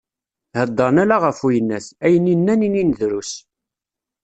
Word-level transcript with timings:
Hedren 0.57 0.97
ala 1.03 1.17
γef 1.23 1.39
uyennat, 1.47 1.87
ayen 2.05 2.31
i 2.33 2.35
nnan 2.37 2.65
inin 2.67 2.91
drus. 2.99 3.31